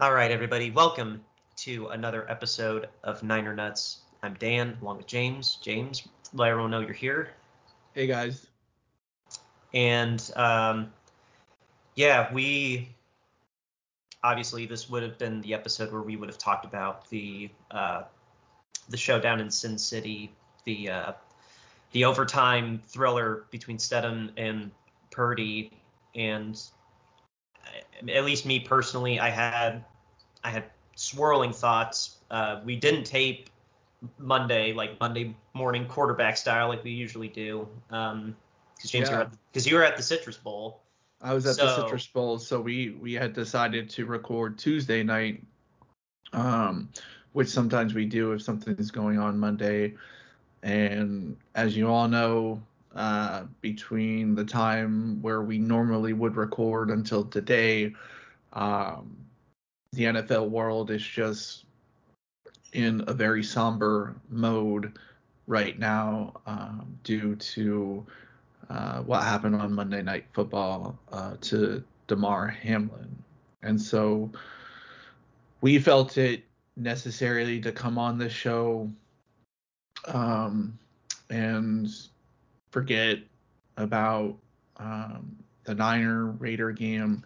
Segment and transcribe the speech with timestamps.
[0.00, 1.24] All right, everybody, welcome
[1.56, 4.02] to another episode of Niner Nuts.
[4.22, 5.58] I'm Dan, along with James.
[5.60, 7.30] James, let everyone know you're here.
[7.94, 8.46] Hey guys.
[9.74, 10.92] And um,
[11.96, 12.90] yeah, we
[14.22, 18.04] obviously this would have been the episode where we would have talked about the uh,
[18.88, 20.30] the showdown in Sin City,
[20.62, 21.12] the uh,
[21.90, 24.70] the overtime thriller between Stidham and
[25.10, 25.72] Purdy,
[26.14, 26.56] and
[28.08, 29.84] at least me personally, I had
[30.44, 30.64] I had
[30.96, 32.18] swirling thoughts.
[32.30, 33.50] Uh, we didn't tape
[34.18, 38.36] Monday, like Monday morning quarterback style, like we usually do, Um,
[38.76, 39.26] because James, Yeah.
[39.54, 40.82] you were at the Citrus Bowl.
[41.20, 45.42] I was at the Citrus Bowl, so we we had decided to record Tuesday night,
[46.32, 46.88] um,
[47.32, 49.94] which sometimes we do if something's going on Monday.
[50.62, 52.62] And as you all know,
[52.94, 57.92] uh, between the time where we normally would record until today,
[58.52, 59.16] um,
[59.92, 61.64] the NFL world is just
[62.72, 64.98] in a very somber mode
[65.46, 68.06] right now um, due to
[68.68, 73.16] uh, what happened on Monday Night Football uh, to Damar Hamlin.
[73.62, 74.30] And so
[75.60, 76.44] we felt it
[76.76, 78.90] necessarily to come on this show
[80.06, 80.78] um,
[81.30, 81.88] and
[82.70, 83.18] forget
[83.76, 84.36] about
[84.76, 87.24] um, the Niner Raider game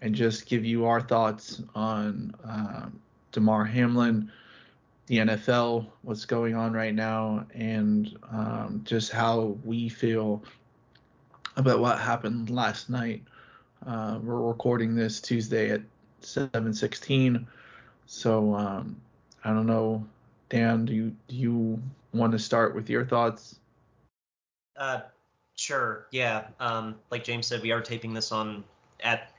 [0.00, 3.00] and just give you our thoughts on um,
[3.32, 4.30] Damar Hamlin,
[5.06, 10.42] the NFL, what's going on right now, and um, just how we feel
[11.56, 13.22] about what happened last night.
[13.86, 15.82] Uh, we're recording this Tuesday at
[16.22, 17.46] 7:16,
[18.06, 18.96] so um,
[19.44, 20.06] I don't know,
[20.50, 20.84] Dan.
[20.84, 23.58] Do you do you want to start with your thoughts?
[24.78, 25.00] Uh,
[25.56, 26.06] sure.
[26.12, 26.46] Yeah.
[26.60, 28.64] Um, like James said, we are taping this on
[29.00, 29.32] at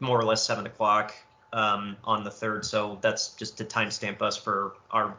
[0.00, 1.14] more or less seven o'clock
[1.52, 5.16] um, on the third, so that's just to timestamp us for our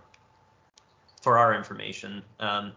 [1.21, 2.23] for our information.
[2.39, 2.71] Um,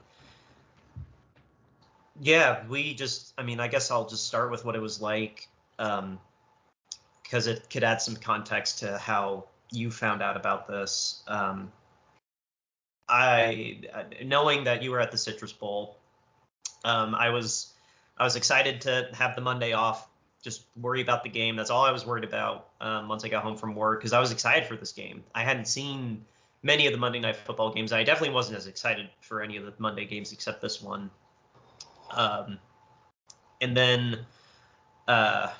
[2.20, 3.32] yeah, we just.
[3.38, 5.48] I mean, I guess I'll just start with what it was like,
[5.78, 11.22] because it could add some context to how you found out about this.
[11.26, 11.72] Um,
[13.08, 13.80] I,
[14.24, 15.96] knowing that you were at the Citrus Bowl,
[16.84, 17.72] um, I was
[18.18, 20.08] I was excited to have the Monday off,
[20.42, 21.56] just worry about the game.
[21.56, 24.20] That's all I was worried about um, once I got home from work because I
[24.20, 25.24] was excited for this game.
[25.34, 26.24] I hadn't seen
[26.62, 27.92] many of the Monday night football games.
[27.92, 31.10] I definitely wasn't as excited for any of the Monday games except this one.
[32.10, 32.58] Um,
[33.60, 34.18] and then
[35.08, 35.50] uh,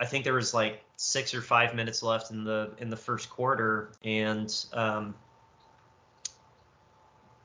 [0.00, 3.28] I think there was like six or five minutes left in the in the first
[3.28, 5.14] quarter, and um,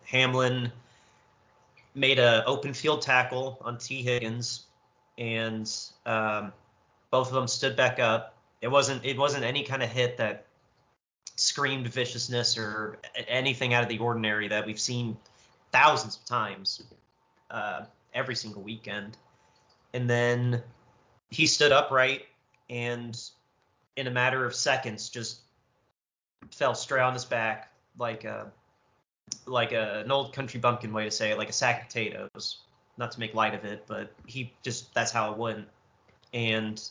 [0.06, 0.72] Hamlin
[1.98, 4.68] made an open field tackle on Tee Higgins,
[5.18, 5.70] and
[6.06, 6.54] um,
[7.12, 8.38] both of them stood back up.
[8.62, 10.46] It wasn't it wasn't any kind of hit that
[11.36, 15.18] screamed viciousness or anything out of the ordinary that we've seen
[15.72, 16.84] thousands of times
[17.52, 19.18] uh, every single weekend.
[19.94, 20.64] And then
[21.30, 22.24] he stood upright
[22.70, 23.20] and
[23.96, 25.42] in a matter of seconds just
[26.52, 28.52] fell straight on his back like a
[29.46, 32.60] like a, an old country bumpkin way to say it, like a sack of potatoes.
[32.98, 35.68] Not to make light of it, but he just that's how it went.
[36.34, 36.82] And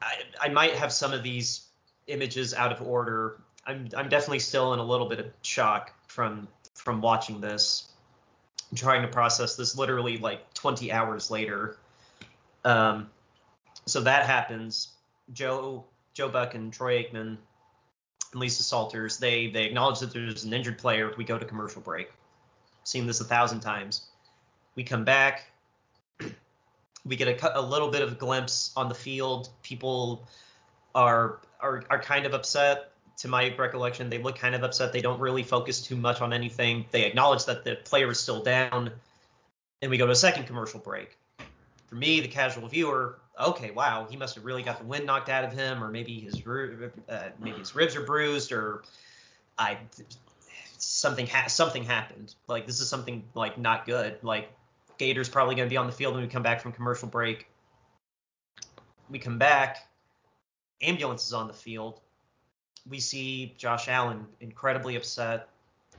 [0.00, 1.66] I I might have some of these
[2.06, 3.40] images out of order.
[3.66, 7.88] I'm I'm definitely still in a little bit of shock from from watching this.
[8.70, 11.76] I'm trying to process this literally like 20 hours later.
[12.64, 13.10] Um,
[13.86, 14.88] so that happens.
[15.32, 15.84] Joe
[16.14, 17.36] Joe Buck and Troy Aikman
[18.32, 21.12] and Lisa Salters, they they acknowledge that there's an injured player.
[21.16, 22.10] We go to commercial break.
[22.84, 24.06] Seen this a thousand times.
[24.74, 25.50] We come back.
[27.04, 29.48] We get a, a little bit of a glimpse on the field.
[29.62, 30.26] People
[30.94, 32.92] are are are kind of upset.
[33.18, 34.92] To my recollection, they look kind of upset.
[34.92, 36.84] They don't really focus too much on anything.
[36.92, 38.92] They acknowledge that the player is still down.
[39.82, 41.16] And we go to a second commercial break.
[41.88, 45.28] For me, the casual viewer, okay, wow, he must have really got the wind knocked
[45.28, 46.34] out of him, or maybe his
[47.08, 48.82] uh, maybe his ribs are bruised, or
[49.58, 49.78] I
[50.78, 52.34] something ha- something happened.
[52.46, 54.18] Like this is something like not good.
[54.22, 54.50] Like
[54.98, 57.48] Gator's probably going to be on the field when we come back from commercial break.
[59.10, 59.88] We come back,
[60.82, 62.00] ambulance is on the field.
[62.88, 65.48] We see Josh Allen incredibly upset,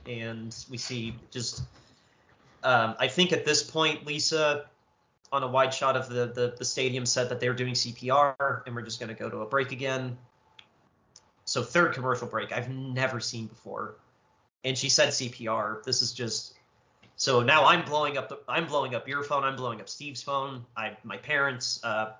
[0.06, 1.62] and we see just.
[2.62, 4.66] Um, I think at this point, Lisa,
[5.32, 8.62] on a wide shot of the, the the stadium, said that they were doing CPR,
[8.66, 10.16] and we're just going to go to a break again.
[11.44, 13.96] So third commercial break, I've never seen before,
[14.64, 15.82] and she said CPR.
[15.84, 16.54] This is just
[17.16, 19.44] so now I'm blowing up the I'm blowing up your phone.
[19.44, 20.64] I'm blowing up Steve's phone.
[20.76, 21.82] I my parents.
[21.84, 22.12] Uh,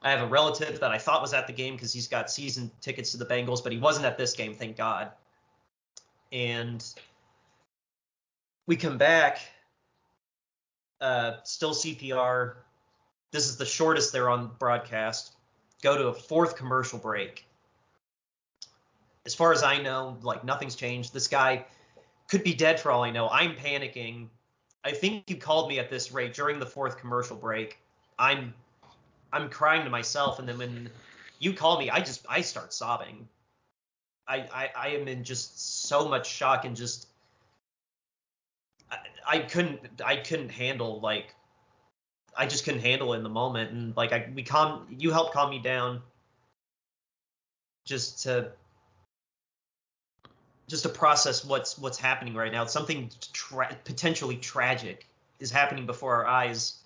[0.00, 2.70] I have a relative that I thought was at the game because he's got season
[2.80, 5.10] tickets to the Bengals, but he wasn't at this game, thank God.
[6.30, 6.84] And
[8.66, 9.40] we come back,
[11.00, 12.54] uh, still CPR.
[13.30, 15.32] This is the shortest they're on broadcast.
[15.82, 17.46] Go to a fourth commercial break.
[19.26, 21.12] As far as I know, like nothing's changed.
[21.12, 21.66] This guy
[22.28, 23.28] could be dead for all I know.
[23.28, 24.28] I'm panicking.
[24.84, 27.78] I think you called me at this rate during the fourth commercial break.
[28.18, 28.54] I'm
[29.32, 30.90] I'm crying to myself, and then when
[31.38, 33.28] you call me, I just I start sobbing.
[34.26, 37.08] I I, I am in just so much shock and just
[38.90, 41.34] I, I couldn't I couldn't handle like
[42.36, 45.32] I just couldn't handle it in the moment, and like I we calm you helped
[45.32, 46.02] calm me down
[47.84, 48.52] just to
[50.68, 52.66] just to process what's what's happening right now.
[52.66, 55.06] Something tra- potentially tragic
[55.40, 56.82] is happening before our eyes.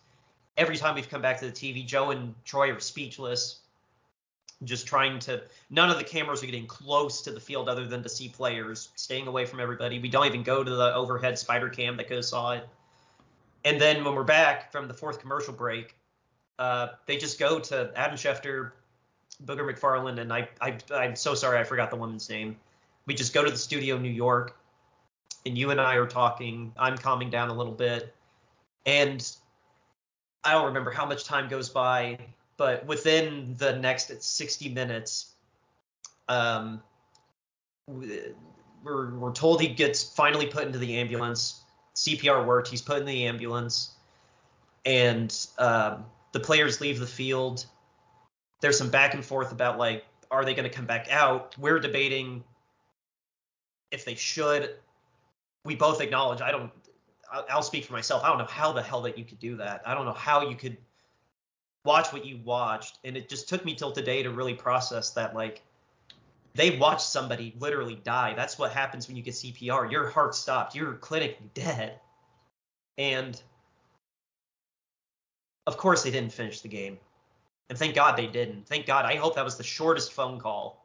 [0.56, 3.61] Every time we've come back to the TV, Joe and Troy are speechless,
[4.64, 5.42] just trying to.
[5.70, 8.90] None of the cameras are getting close to the field other than to see players,
[8.96, 9.98] staying away from everybody.
[9.98, 12.68] We don't even go to the overhead spider cam that goes saw it.
[13.64, 15.96] And then when we're back from the fourth commercial break,
[16.58, 18.72] uh, they just go to Adam Schefter,
[19.44, 22.56] Booger McFarland, and I, I I'm so sorry I forgot the woman's name
[23.06, 24.56] we just go to the studio in New York
[25.44, 26.72] and you and I are talking.
[26.76, 28.14] I'm calming down a little bit.
[28.86, 29.28] And
[30.44, 32.18] I don't remember how much time goes by,
[32.62, 35.34] but within the next 60 minutes,
[36.28, 36.80] um,
[37.88, 41.62] we're, we're told he gets finally put into the ambulance.
[41.96, 42.68] CPR worked.
[42.68, 43.96] He's put in the ambulance.
[44.84, 47.66] And um, the players leave the field.
[48.60, 51.58] There's some back and forth about, like, are they going to come back out?
[51.58, 52.44] We're debating
[53.90, 54.76] if they should.
[55.64, 56.40] We both acknowledge.
[56.40, 56.70] I don't.
[57.50, 58.22] I'll speak for myself.
[58.22, 59.82] I don't know how the hell that you could do that.
[59.84, 60.76] I don't know how you could
[61.84, 65.34] watch what you watched, and it just took me till today to really process that.
[65.34, 65.62] Like,
[66.54, 68.34] they watched somebody literally die.
[68.34, 69.90] That's what happens when you get CPR.
[69.90, 70.74] Your heart stopped.
[70.74, 71.98] You're clinically dead.
[72.98, 73.40] And
[75.66, 76.98] of course, they didn't finish the game.
[77.70, 78.66] And thank God they didn't.
[78.66, 79.06] Thank God.
[79.06, 80.84] I hope that was the shortest phone call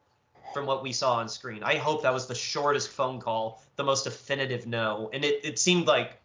[0.54, 1.64] from what we saw on screen.
[1.64, 5.10] I hope that was the shortest phone call, the most definitive no.
[5.12, 6.22] And it, it seemed like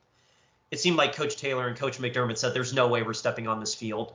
[0.70, 3.58] it seemed like Coach Taylor and Coach McDermott said there's no way we're stepping on
[3.60, 4.14] this field.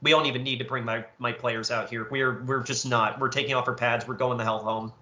[0.00, 2.06] We don't even need to bring my, my players out here.
[2.10, 3.18] We're we're just not.
[3.18, 4.06] We're taking off our pads.
[4.06, 4.92] We're going the hell home.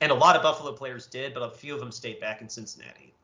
[0.00, 2.48] And a lot of Buffalo players did, but a few of them stayed back in
[2.48, 3.14] Cincinnati.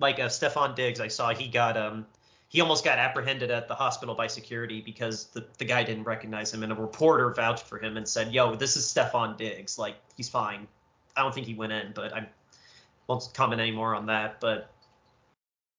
[0.00, 2.06] Like uh, Stefon Diggs, I saw he got um
[2.48, 6.52] he almost got apprehended at the hospital by security because the, the guy didn't recognize
[6.52, 9.78] him and a reporter vouched for him and said, Yo, this is Stefon Diggs.
[9.78, 10.66] Like, he's fine.
[11.14, 12.26] I don't think he went in, but I
[13.06, 14.40] won't comment anymore on that.
[14.40, 14.70] But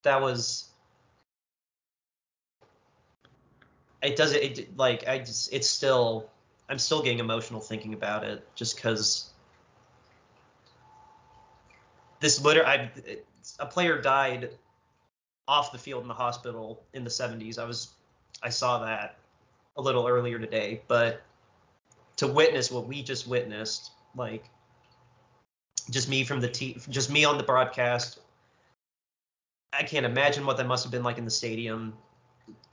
[0.04, 0.69] that was.
[4.01, 6.30] It does it, like I just it's still
[6.69, 9.31] I'm still getting emotional thinking about it just because
[12.19, 12.92] this liter I
[13.60, 14.51] a player died
[15.48, 17.57] off the field in the hospital in the 70s.
[17.57, 17.90] I was
[18.44, 19.18] I saw that
[19.78, 21.22] a little earlier today, but
[22.18, 24.50] to witness what we just witnessed, like
[25.90, 28.19] just me from the t just me on the broadcast,
[29.74, 31.94] I can't imagine what that must have been like in the stadium.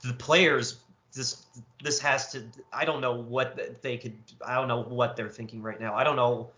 [0.03, 0.79] The players
[1.17, 1.45] this
[1.83, 4.15] this has to I don't know what they could
[4.45, 5.95] I don't know what they're thinking right now.
[5.95, 6.51] I don't know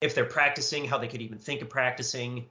[0.00, 2.46] if they're practicing, how they could even think of practicing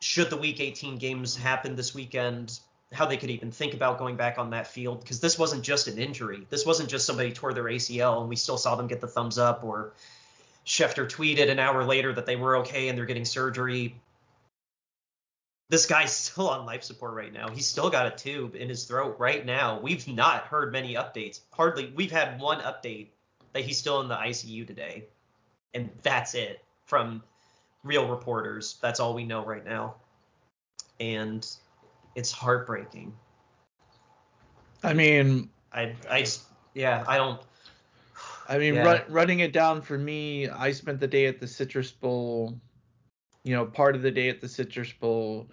[0.00, 2.60] should the week 18 games happen this weekend,
[2.92, 5.88] how they could even think about going back on that field because this wasn't just
[5.88, 6.46] an injury.
[6.48, 9.38] This wasn't just somebody tore their ACL and we still saw them get the thumbs
[9.38, 9.92] up or
[10.64, 13.96] Schefter tweeted an hour later that they were okay and they're getting surgery.
[15.68, 17.48] This guy's still on life support right now.
[17.48, 19.80] He's still got a tube in his throat right now.
[19.80, 21.40] We've not heard many updates.
[21.52, 21.92] Hardly.
[21.94, 23.08] We've had one update
[23.52, 25.06] that he's still in the ICU today.
[25.74, 27.22] And that's it from
[27.84, 28.78] real reporters.
[28.80, 29.96] That's all we know right now.
[31.00, 31.46] And
[32.14, 33.14] it's heartbreaking.
[34.82, 36.42] I mean, I I just
[36.74, 37.40] yeah, I don't
[38.48, 38.84] I mean, Yeah.
[38.84, 42.58] run, running it down for me, I spent the day at the Citrus Bowl.
[43.48, 45.50] You know, part of the day at the Citrus Bowl.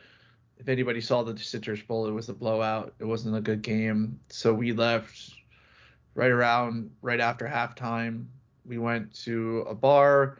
[0.58, 2.94] If anybody saw the Citrus Bowl, it was a blowout.
[3.00, 4.20] It wasn't a good game.
[4.28, 5.32] So we left
[6.14, 8.26] right around right after halftime.
[8.66, 10.40] We went to a bar,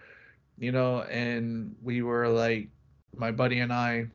[0.58, 2.68] you know, and we were like,
[3.16, 4.08] my buddy and I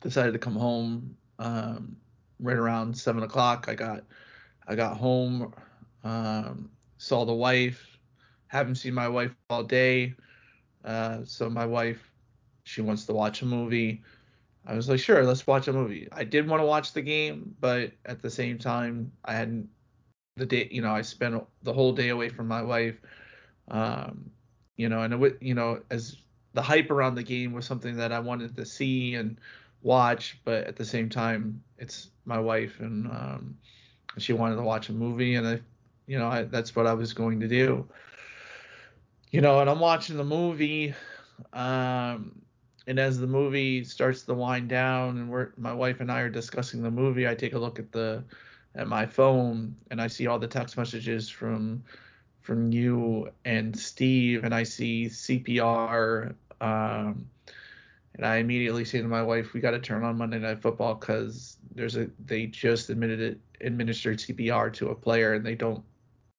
[0.00, 1.94] decided to come home um,
[2.38, 3.66] right around seven o'clock.
[3.68, 4.04] I got
[4.66, 5.52] I got home,
[6.04, 7.98] um, saw the wife.
[8.46, 10.14] Haven't seen my wife all day.
[10.86, 12.09] Uh, so my wife,
[12.70, 14.02] she wants to watch a movie.
[14.64, 16.06] I was like, sure, let's watch a movie.
[16.12, 19.68] I did want to watch the game, but at the same time, I hadn't
[20.36, 23.00] the day, you know, I spent the whole day away from my wife.
[23.68, 24.30] Um,
[24.76, 26.16] you know, and it, you know, as
[26.54, 29.38] the hype around the game was something that I wanted to see and
[29.82, 33.58] watch, but at the same time, it's my wife and um,
[34.18, 35.60] she wanted to watch a movie, and I,
[36.06, 37.88] you know, I, that's what I was going to do.
[39.32, 40.94] You know, and I'm watching the movie,
[41.52, 42.39] um,
[42.90, 46.28] and as the movie starts to wind down, and we're my wife and I are
[46.28, 48.24] discussing the movie, I take a look at the
[48.74, 51.84] at my phone, and I see all the text messages from
[52.40, 56.34] from you and Steve, and I see CPR.
[56.60, 57.30] Um,
[58.16, 60.96] and I immediately say to my wife, "We got to turn on Monday Night Football
[60.96, 65.84] because there's a they just admitted it administered CPR to a player, and they don't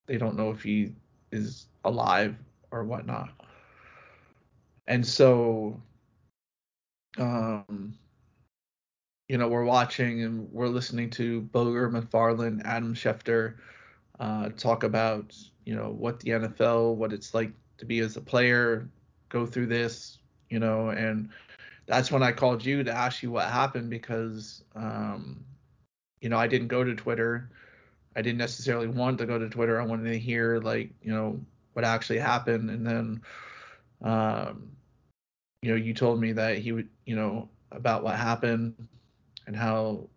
[0.06, 0.92] they don't know if he
[1.32, 2.36] is alive
[2.72, 3.30] or whatnot."
[4.88, 5.80] And so,
[7.18, 7.94] um,
[9.28, 13.56] you know, we're watching and we're listening to Booger McFarland, Adam Schefter
[14.20, 18.22] uh, talk about you know what the NFL, what it's like to be as a
[18.22, 18.88] player,
[19.30, 21.30] go through this, you know, and
[21.88, 25.44] that's when I called you to ask you what happened because um,
[26.22, 27.50] you know I didn't go to Twitter.
[28.16, 29.80] I didn't necessarily want to go to Twitter.
[29.80, 31.40] I wanted to hear like you know
[31.74, 33.22] what actually happened, and then
[34.04, 34.72] um,
[35.62, 38.76] you know you told me that he would you know about what happened
[39.48, 40.08] and how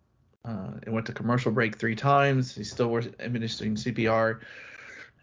[0.43, 2.53] uh, it went to commercial break three times.
[2.53, 4.41] He still was administering CPR,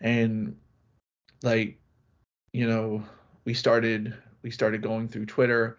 [0.00, 0.56] and
[1.42, 1.78] like
[2.52, 3.02] you know
[3.44, 5.78] we started we started going through Twitter.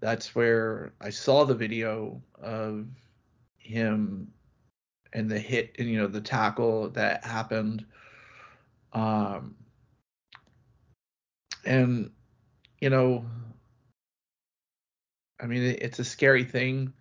[0.00, 2.86] That's where I saw the video of
[3.56, 4.30] him
[5.14, 7.84] and the hit and you know the tackle that happened.
[8.92, 9.54] Um
[11.64, 12.10] and
[12.80, 13.24] you know
[15.44, 16.92] I mean it's a scary thing.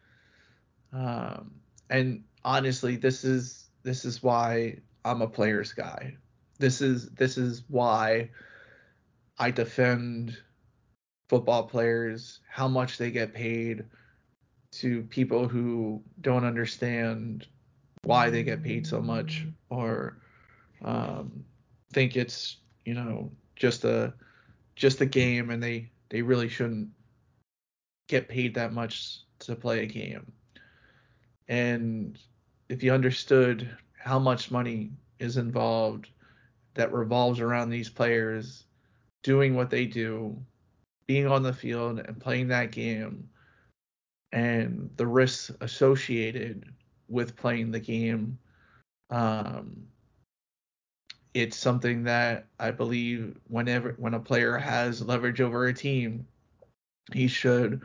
[0.91, 1.55] Um
[1.89, 6.17] and honestly this is this is why I'm a players guy.
[6.59, 8.29] This is this is why
[9.39, 10.37] I defend
[11.29, 13.85] football players, how much they get paid,
[14.73, 17.47] to people who don't understand
[18.03, 20.17] why they get paid so much or
[20.83, 21.45] um,
[21.93, 24.13] think it's you know just a
[24.75, 26.89] just a game and they they really shouldn't
[28.13, 30.31] get paid that much to play a game.
[31.47, 32.19] And
[32.69, 33.67] if you understood
[33.97, 36.09] how much money is involved
[36.75, 38.65] that revolves around these players
[39.23, 40.37] doing what they do
[41.07, 43.27] being on the field and playing that game
[44.31, 46.71] and the risks associated
[47.09, 48.37] with playing the game.
[49.09, 49.87] Um,
[51.33, 56.27] it's something that I believe whenever when a player has leverage over a team,
[57.11, 57.81] he should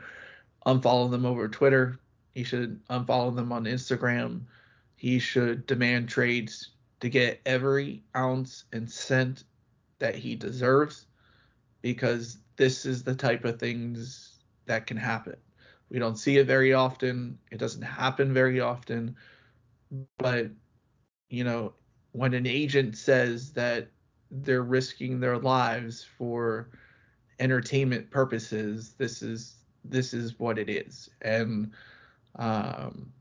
[0.69, 1.99] unfollow them over Twitter.
[2.33, 4.41] He should unfollow them on Instagram.
[4.95, 9.45] He should demand trades to get every ounce and cent
[9.99, 11.07] that he deserves
[11.81, 15.35] because this is the type of things that can happen.
[15.89, 17.39] We don't see it very often.
[17.51, 19.15] It doesn't happen very often.
[20.17, 20.51] But,
[21.29, 21.73] you know,
[22.11, 23.89] when an agent says that
[24.29, 26.69] they're risking their lives for
[27.39, 31.09] entertainment purposes, this is this is what it is.
[31.21, 31.71] And
[32.37, 33.11] um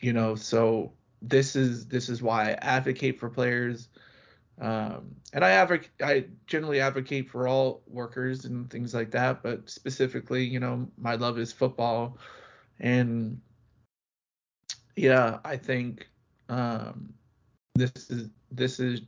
[0.00, 3.88] you know, so this is this is why I advocate for players
[4.60, 9.68] um, and I advocate, I generally advocate for all workers and things like that, but
[9.68, 12.18] specifically, you know, my love is football,
[12.78, 13.40] and
[14.94, 16.08] yeah, I think
[16.48, 17.12] um,
[17.74, 19.00] this is this is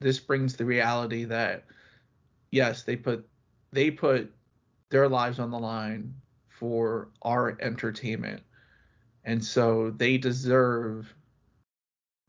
[0.00, 1.66] this brings the reality that
[2.50, 3.28] yes, they put
[3.70, 4.32] they put
[4.90, 6.14] their lives on the line
[6.48, 8.42] for our entertainment,
[9.24, 11.14] and so they deserve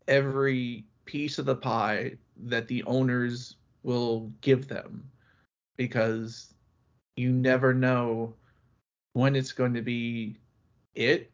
[0.08, 5.10] every piece of the pie that the owners will give them
[5.76, 6.54] because
[7.16, 8.34] you never know
[9.12, 10.36] when it's going to be
[10.94, 11.30] it.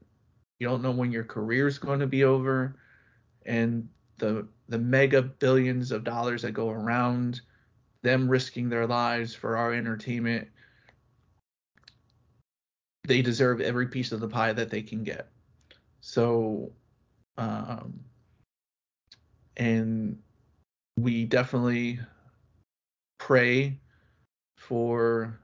[0.59, 2.77] You don't know when your career is going to be over
[3.47, 7.41] and the the mega billions of dollars that go around
[8.03, 10.49] them risking their lives for our entertainment
[13.09, 15.29] they deserve every piece of the pie that they can get.
[16.01, 16.73] So
[17.37, 18.01] um
[19.57, 20.19] and
[20.99, 22.01] we definitely
[23.19, 23.79] pray
[24.57, 25.39] for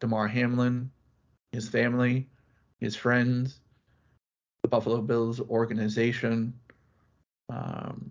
[0.00, 0.90] Damar Hamlin,
[1.52, 2.28] his family,
[2.80, 3.60] his friends,
[4.62, 6.54] the Buffalo Bills organization,
[7.48, 8.10] um,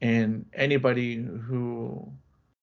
[0.00, 2.12] and anybody who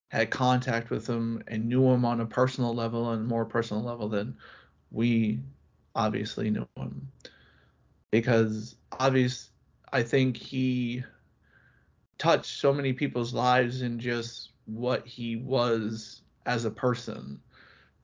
[0.09, 4.09] had contact with him and knew him on a personal level and more personal level
[4.09, 4.35] than
[4.91, 5.39] we
[5.95, 7.07] obviously knew him.
[8.11, 9.49] Because obvious
[9.93, 11.03] I think he
[12.17, 17.39] touched so many people's lives in just what he was as a person.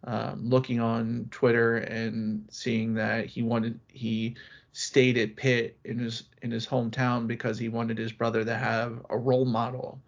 [0.03, 4.35] Um, looking on Twitter and seeing that he wanted he
[4.71, 9.03] stayed at Pitt in his in his hometown because he wanted his brother to have
[9.09, 9.99] a role model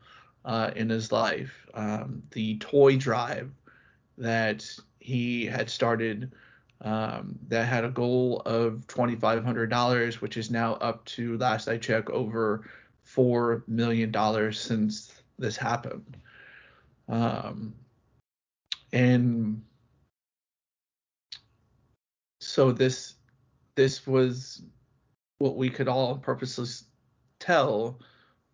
[0.45, 1.67] uh, in his life.
[1.73, 3.51] Um, the toy drive
[4.17, 4.63] that
[4.99, 6.31] he had started
[6.81, 12.09] um, that had a goal of $2,500, which is now up to, last I checked,
[12.09, 12.69] over
[13.05, 14.13] $4 million
[14.53, 16.17] since this happened.
[17.07, 17.73] Um,
[18.93, 19.61] and
[22.39, 23.15] so this
[23.75, 24.61] this was
[25.37, 26.67] what we could all purposely
[27.39, 27.99] tell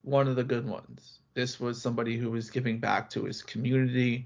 [0.03, 1.19] one of the good ones.
[1.33, 4.25] This was somebody who was giving back to his community,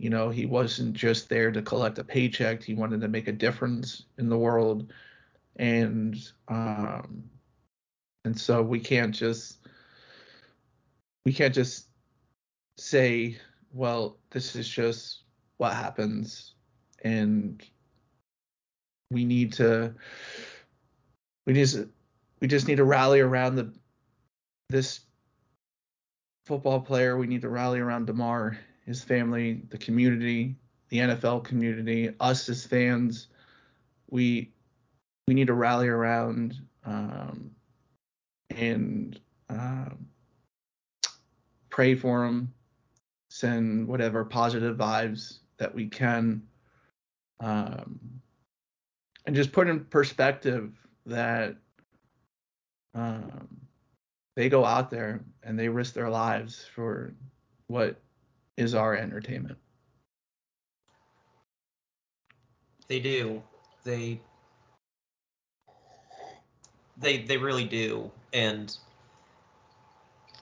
[0.00, 2.62] you know, he wasn't just there to collect a paycheck.
[2.62, 4.90] He wanted to make a difference in the world.
[5.56, 6.16] And
[6.48, 7.24] um
[8.24, 9.58] and so we can't just
[11.26, 11.88] we can't just
[12.78, 13.36] say,
[13.74, 15.24] well, this is just
[15.58, 16.54] what happens
[17.04, 17.62] and
[19.10, 19.94] we need to
[21.46, 21.78] we just
[22.40, 23.70] we just need to rally around the
[24.70, 25.00] this
[26.46, 27.18] football player.
[27.18, 28.58] We need to rally around Damar
[28.90, 30.56] his family, the community,
[30.88, 33.28] the NFL community, us as fans,
[34.10, 34.50] we
[35.28, 37.52] we need to rally around um,
[38.50, 40.08] and um,
[41.68, 42.52] pray for him,
[43.28, 46.42] send whatever positive vibes that we can,
[47.38, 48.00] um,
[49.24, 50.72] and just put in perspective
[51.06, 51.54] that
[52.94, 53.46] um,
[54.34, 57.14] they go out there and they risk their lives for
[57.68, 58.00] what
[58.60, 59.58] is our entertainment.
[62.88, 63.42] They do.
[63.84, 64.20] They
[66.98, 68.10] they they really do.
[68.32, 68.76] And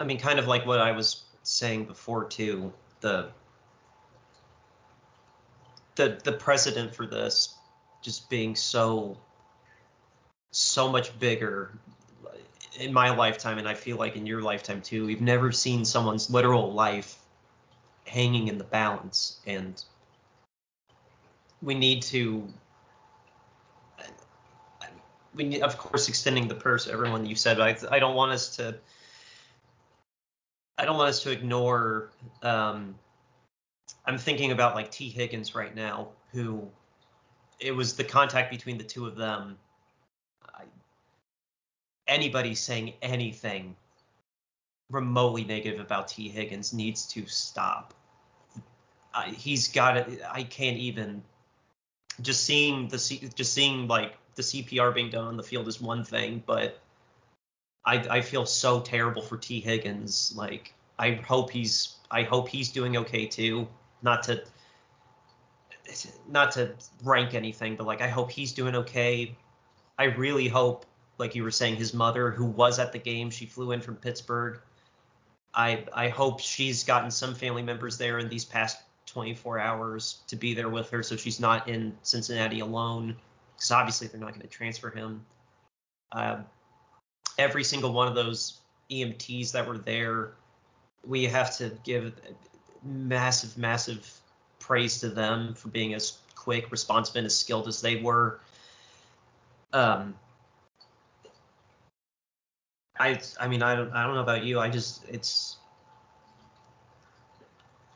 [0.01, 3.29] I mean kind of like what I was saying before too, the
[5.95, 7.55] the the precedent for this
[8.03, 9.17] just being so
[10.51, 11.79] so much bigger
[12.79, 15.07] in my lifetime and I feel like in your lifetime too.
[15.07, 17.19] We've never seen someone's literal life
[18.09, 19.85] hanging in the balance and
[21.63, 22.47] we need to
[25.35, 28.57] we need, of course extending the purse everyone you said I, I don't want us
[28.57, 28.75] to
[30.79, 32.11] I don't want us to ignore
[32.43, 32.95] um,
[34.07, 36.69] I'm thinking about like Tee Higgins right now who
[37.61, 39.59] it was the contact between the two of them
[40.55, 40.65] I,
[42.07, 43.77] anybody saying anything
[44.91, 47.95] remotely negative about Tee Higgins needs to stop
[49.25, 50.21] He's got it.
[50.31, 51.23] I can't even.
[52.21, 52.99] Just seeing the
[53.35, 56.81] just seeing like the CPR being done on the field is one thing, but
[57.85, 60.33] I I feel so terrible for Tee Higgins.
[60.37, 63.69] Like I hope he's I hope he's doing okay too.
[64.03, 64.43] Not to
[66.29, 69.37] not to rank anything, but like I hope he's doing okay.
[69.99, 70.87] I really hope,
[71.19, 73.97] like you were saying, his mother, who was at the game, she flew in from
[73.97, 74.61] Pittsburgh.
[75.55, 80.37] I I hope she's gotten some family members there in these past 24 hours to
[80.37, 83.17] be there with her so she's not in Cincinnati alone
[83.57, 85.25] because obviously they're not going to transfer him.
[86.13, 86.39] Uh,
[87.39, 88.59] every single one of those
[88.91, 90.35] EMTs that were there,
[91.05, 92.13] we have to give
[92.85, 94.11] massive, massive
[94.59, 98.41] praise to them for being as quick, responsive, and as skilled as they were.
[99.73, 100.15] Um,
[102.99, 104.59] I, I mean, I don't, I don't know about you.
[104.59, 105.58] I just, it's,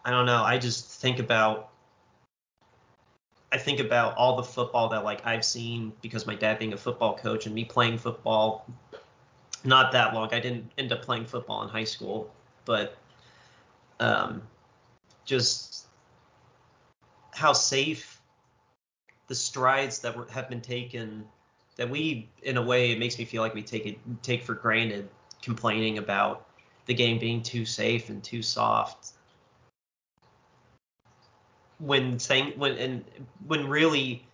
[0.05, 0.43] I don't know.
[0.43, 1.71] I just think about
[3.53, 6.77] I think about all the football that like I've seen because my dad being a
[6.77, 8.67] football coach and me playing football
[9.65, 10.33] not that long.
[10.33, 12.33] I didn't end up playing football in high school,
[12.65, 12.97] but
[14.01, 14.43] um
[15.25, 15.87] just
[17.33, 18.21] how safe
[19.29, 21.25] the strides that were, have been taken
[21.77, 24.55] that we in a way it makes me feel like we take it take for
[24.55, 25.09] granted
[25.43, 26.47] complaining about
[26.87, 29.13] the game being too safe and too soft
[31.83, 33.05] when saying when and
[33.47, 34.25] when really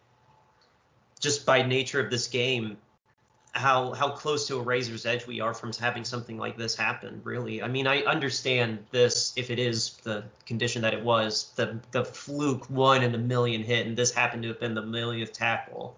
[1.19, 2.77] just by nature of this game
[3.53, 7.21] how how close to a razor's edge we are from having something like this happen
[7.25, 7.63] really.
[7.63, 12.05] I mean i understand this if it is the condition that it was the the
[12.05, 15.97] fluke one in a million hit and this happened to have been the millionth tackle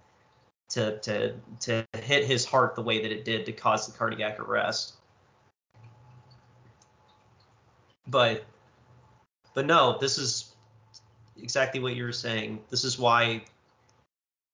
[0.70, 4.38] to to to hit his heart the way that it did to cause the cardiac
[4.38, 4.94] arrest.
[8.06, 8.44] But
[9.52, 10.49] but no this is
[11.42, 12.60] exactly what you were saying.
[12.70, 13.42] This is why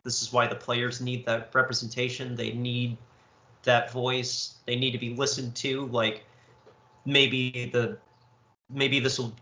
[0.05, 2.37] this is why the players need that representation.
[2.37, 2.97] They need
[3.65, 4.55] that voice.
[4.65, 5.87] They need to be listened to.
[5.87, 6.25] Like
[7.05, 7.99] maybe the
[8.71, 9.35] maybe this will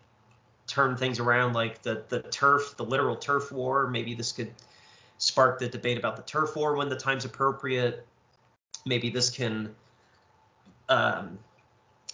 [0.67, 3.87] turn things around like the the turf, the literal turf war.
[3.89, 4.53] Maybe this could
[5.19, 8.07] spark the debate about the turf war when the time's appropriate.
[8.87, 9.75] Maybe this can
[10.89, 11.39] um,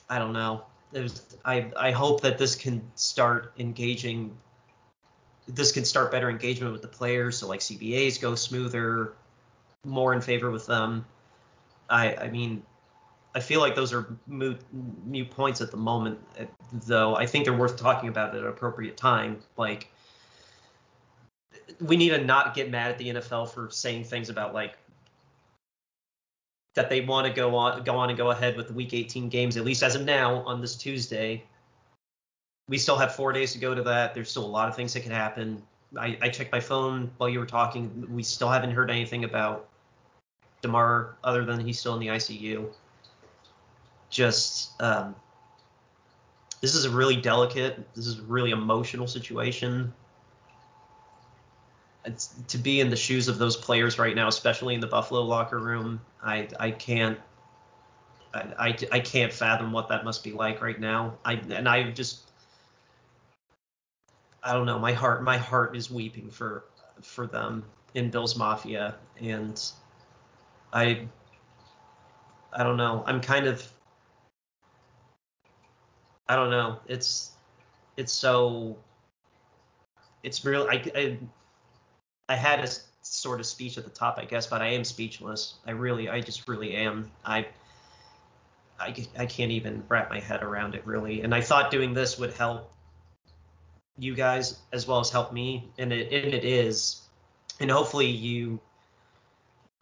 [0.08, 0.64] I don't know.
[0.92, 4.36] There's, I I hope that this can start engaging.
[5.46, 9.14] This can start better engagement with the players, so like CBAs go smoother,
[9.84, 11.04] more in favor with them.
[11.88, 12.62] I I mean,
[13.34, 14.60] I feel like those are moot,
[15.04, 16.18] mute points at the moment,
[16.72, 17.14] though.
[17.16, 19.38] I think they're worth talking about at an appropriate time.
[19.56, 19.88] Like,
[21.80, 24.76] we need to not get mad at the NFL for saying things about like
[26.74, 29.28] that they want to go on go on and go ahead with the week 18
[29.28, 31.44] games at least as of now on this Tuesday.
[32.70, 34.14] We still have four days to go to that.
[34.14, 35.62] There's still a lot of things that can happen.
[35.98, 38.06] I, I checked my phone while you were talking.
[38.08, 39.68] We still haven't heard anything about
[40.62, 42.66] Damar other than he's still in the ICU.
[44.08, 45.14] Just um,
[46.62, 49.92] this is a really delicate, this is a really emotional situation
[52.48, 55.58] to be in the shoes of those players right now, especially in the Buffalo locker
[55.58, 57.18] room, I I can't
[58.32, 61.18] I, I, I can't fathom what that must be like right now.
[61.24, 62.29] I and I just
[64.42, 64.78] I don't know.
[64.78, 66.64] My heart my heart is weeping for
[67.02, 69.60] for them in Bills Mafia, and
[70.72, 71.06] I
[72.52, 73.02] I don't know.
[73.06, 73.70] I'm kind of
[76.28, 76.78] I don't know.
[76.86, 77.32] It's
[77.96, 78.78] it's so
[80.22, 80.68] it's real.
[80.70, 81.18] I, I
[82.28, 82.68] I had a
[83.02, 85.54] sort of speech at the top, I guess, but I am speechless.
[85.66, 87.10] I really, I just really am.
[87.24, 87.46] I,
[88.78, 91.22] I, I can't even wrap my head around it really.
[91.22, 92.72] And I thought doing this would help
[94.00, 97.02] you guys as well as help me, and it, and it is.
[97.60, 98.58] And hopefully you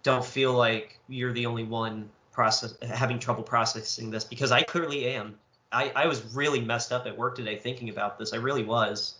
[0.03, 5.07] don't feel like you're the only one process having trouble processing this because I clearly
[5.07, 5.39] am.
[5.71, 8.33] I, I was really messed up at work today thinking about this.
[8.33, 9.17] I really was.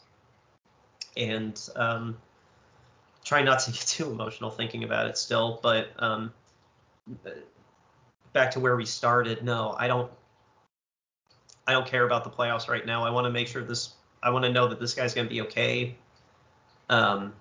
[1.17, 2.17] And um,
[3.25, 6.33] try not to get too emotional thinking about it still, but um,
[8.33, 9.45] back to where we started.
[9.45, 10.11] No, I don't.
[11.67, 13.05] I don't care about the playoffs right now.
[13.05, 13.91] I want to make sure this.
[14.23, 15.97] I want to know that this guy's going to be okay.
[16.89, 17.33] Um,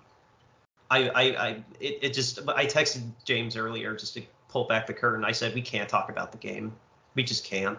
[0.90, 1.48] I, I, I,
[1.80, 2.40] it, it just.
[2.48, 5.24] I texted James earlier just to pull back the curtain.
[5.24, 6.72] I said we can't talk about the game.
[7.14, 7.78] We just can't.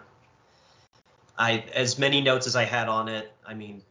[1.38, 3.32] I, as many notes as I had on it.
[3.46, 3.82] I mean,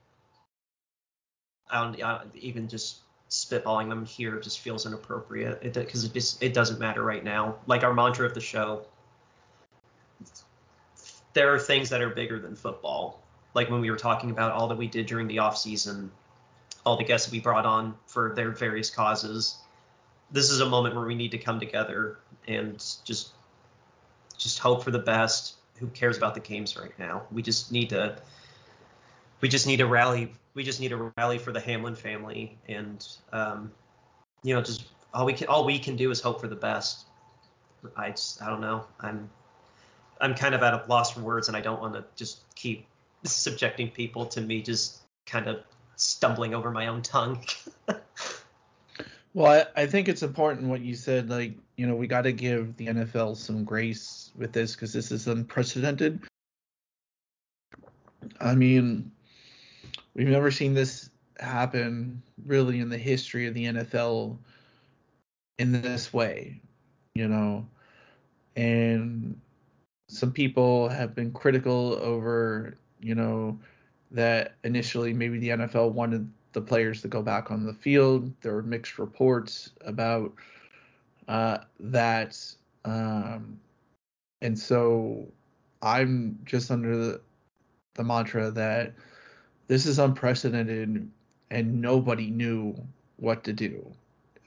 [1.69, 6.13] I don't, I don't even just spitballing them here just feels inappropriate because it, it
[6.13, 7.55] just it doesn't matter right now.
[7.67, 8.85] Like our mantra of the show,
[11.33, 13.21] there are things that are bigger than football.
[13.59, 16.11] Like when we were talking about all that we did during the off season,
[16.85, 19.57] all the guests we brought on for their various causes.
[20.31, 23.33] This is a moment where we need to come together and just
[24.37, 25.55] just hope for the best.
[25.79, 27.23] Who cares about the games right now?
[27.33, 28.21] We just need to
[29.41, 33.05] we just need to rally we just need to rally for the Hamlin family, and
[33.33, 33.73] um,
[34.41, 37.07] you know, just all we can all we can do is hope for the best.
[37.97, 38.85] I just, I don't know.
[39.01, 39.29] I'm
[40.21, 42.85] I'm kind of at a loss for words, and I don't want to just keep
[43.23, 45.63] subjecting people to me just kind of
[45.95, 47.43] stumbling over my own tongue.
[49.33, 51.29] well, I, I think it's important what you said.
[51.29, 55.11] Like, you know, we got to give the NFL some grace with this because this
[55.11, 56.21] is unprecedented.
[58.39, 59.11] I mean,
[60.19, 64.37] We've never seen this happen really in the history of the NFL
[65.57, 66.59] in this way,
[67.15, 67.65] you know.
[68.57, 69.39] And
[70.09, 73.57] some people have been critical over, you know,
[74.11, 78.31] that initially maybe the NFL wanted the players to go back on the field.
[78.41, 80.33] There were mixed reports about
[81.27, 82.37] uh, that.
[82.85, 83.59] Um,
[84.41, 85.27] and so
[85.81, 87.21] I'm just under the,
[87.95, 88.93] the mantra that
[89.67, 91.09] this is unprecedented
[91.51, 92.75] and nobody knew
[93.17, 93.85] what to do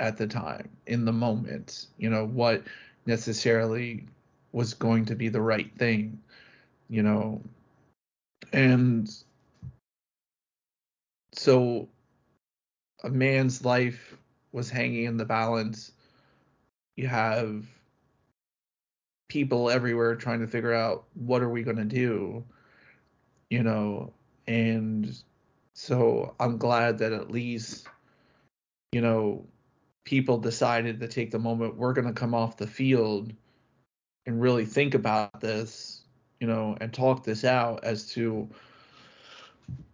[0.01, 2.63] at the time in the moment you know what
[3.07, 4.05] necessarily
[4.53, 6.19] was going to be the right thing
[6.89, 7.41] you know
[8.53, 9.11] and
[11.33, 11.89] so
[13.05, 14.17] a man's life
[14.53, 15.93] was hanging in the balance.
[16.97, 17.65] You have
[19.29, 22.45] people everywhere trying to figure out what are we going to do?
[23.51, 24.13] You know
[24.47, 25.17] and
[25.75, 27.87] so I'm glad that at least,
[28.93, 29.47] you know,
[30.05, 33.33] people decided to take the moment we're going to come off the field
[34.27, 36.02] and really think about this,
[36.43, 38.49] you know, and talk this out as to,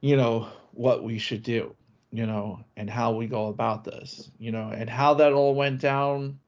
[0.00, 1.76] you know, what we should do,
[2.10, 5.78] you know, and how we go about this, you know, and how that all went
[5.78, 6.38] down.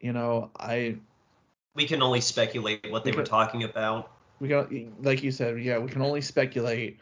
[0.00, 0.96] You know, I.
[1.74, 5.76] We can only speculate what they were talking about we got like you said, yeah,
[5.78, 6.98] we can only speculate.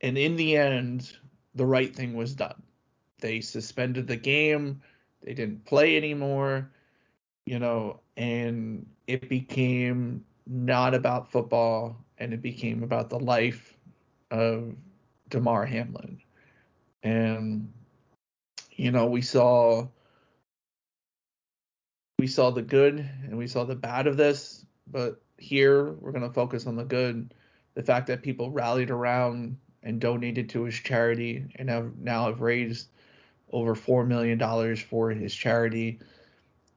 [0.00, 1.12] And in the end,
[1.54, 2.62] the right thing was done.
[3.20, 4.80] They suspended the game.
[5.22, 6.70] They didn't play anymore.
[7.44, 13.74] You know, and it became not about football and it became about the life
[14.30, 14.74] of
[15.28, 16.20] Damar Hamlin.
[17.02, 17.72] And
[18.72, 19.86] you know, we saw
[22.18, 26.26] we saw the good and we saw the bad of this, but here we're going
[26.26, 27.34] to focus on the good.
[27.74, 32.40] The fact that people rallied around and donated to his charity and have now have
[32.40, 32.88] raised
[33.52, 35.98] over four million dollars for his charity,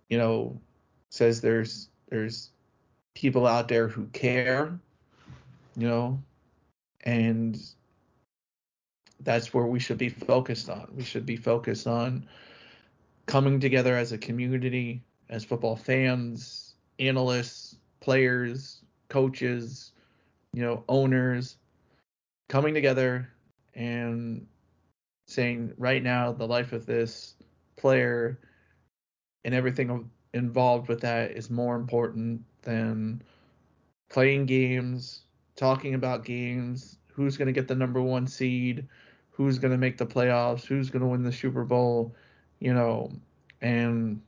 [0.09, 0.59] you know,
[1.09, 2.51] says there's there's
[3.19, 4.79] people out there who care,
[5.75, 6.17] you know,
[7.03, 7.61] and
[9.19, 10.87] that's where we should be focused on.
[10.95, 12.25] We should be focused on
[13.25, 19.91] coming together as a community, as football fans, analysts, players, coaches,
[20.53, 21.57] you know, owners,
[22.47, 23.29] coming together
[23.75, 24.47] and
[25.27, 27.35] saying right now the life of this
[27.75, 28.39] player
[29.43, 33.21] and everything involved with that is more important than
[34.09, 35.21] playing games,
[35.55, 38.87] talking about games, who's going to get the number one seed,
[39.29, 42.15] who's going to make the playoffs, who's going to win the Super Bowl,
[42.59, 43.11] you know,
[43.61, 44.21] and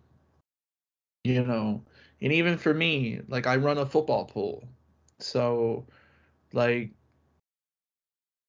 [1.24, 1.82] you know,
[2.22, 4.68] and even for me, like I run a football pool.
[5.20, 5.86] So
[6.54, 6.92] like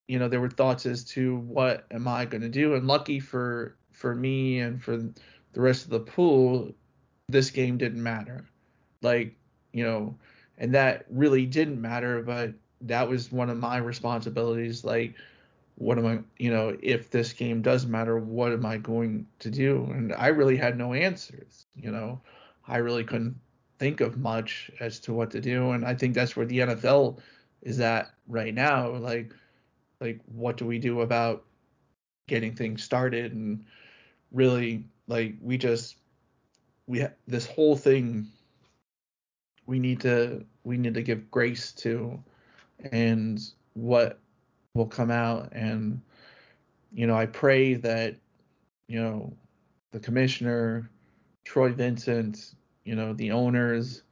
[0.08, 3.20] you know, there were thoughts as to what am I going to do and lucky
[3.20, 6.72] for for me and for the rest of the pool,
[7.28, 8.44] this game didn't matter.
[9.00, 9.36] Like,
[9.72, 10.14] you know,
[10.58, 15.14] and that really didn't matter, but that was one of my responsibilities like
[15.76, 19.50] what am I, you know, if this game does matter, what am I going to
[19.50, 19.88] do?
[19.90, 22.20] And I really had no answers, you know.
[22.68, 23.36] I really couldn't
[23.78, 27.18] think of much as to what to do, and I think that's where the NFL
[27.62, 28.90] is at right now.
[28.96, 29.32] Like,
[30.00, 31.44] like what do we do about
[32.28, 33.32] getting things started?
[33.32, 33.64] And
[34.30, 35.96] really, like, we just
[36.86, 38.28] we ha- this whole thing
[39.66, 42.22] we need to we need to give grace to,
[42.92, 43.40] and
[43.74, 44.18] what
[44.74, 45.50] will come out.
[45.52, 46.00] And
[46.94, 48.14] you know i pray that
[48.86, 49.32] you know
[49.92, 50.88] the commissioner
[51.44, 54.02] troy vincent you know the owners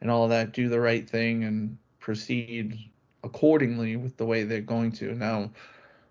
[0.00, 2.78] and all that do the right thing and proceed
[3.24, 5.14] accordingly with the way they're going to.
[5.14, 5.50] Now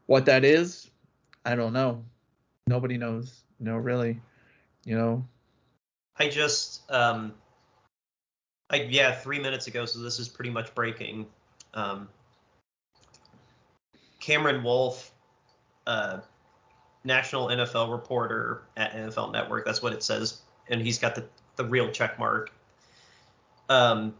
[0.05, 0.89] what that is
[1.45, 2.03] i don't know.
[2.67, 3.43] Nobody knows.
[3.59, 4.19] No really.
[4.83, 5.25] You know?
[6.17, 7.33] I just um
[8.69, 11.25] I, yeah three minutes ago so this is pretty much breaking
[11.73, 12.09] um
[14.27, 15.11] Cameron Wolfe,
[15.85, 16.19] uh,
[17.05, 19.65] national NFL reporter at NFL Network.
[19.65, 21.25] That's what it says, and he's got the
[21.55, 22.51] the real check mark.
[23.69, 24.13] Um,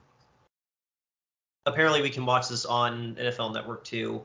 [1.66, 4.22] apparently, we can watch this on NFL Network too.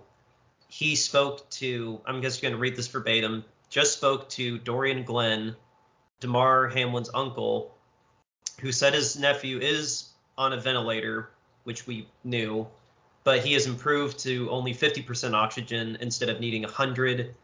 [0.68, 2.00] He spoke to.
[2.06, 3.44] I'm just going to read this verbatim.
[3.68, 5.56] Just spoke to Dorian Glenn,
[6.20, 7.74] Damar Hamlin's uncle,
[8.60, 11.30] who said his nephew is on a ventilator,
[11.64, 12.66] which we knew,
[13.24, 17.34] but he has improved to only 50% oxygen instead of needing 100.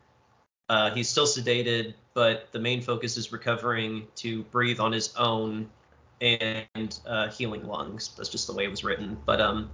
[0.69, 5.69] Uh, he's still sedated, but the main focus is recovering to breathe on his own
[6.21, 8.11] and uh, healing lungs.
[8.17, 9.17] That's just the way it was written.
[9.25, 9.71] But um,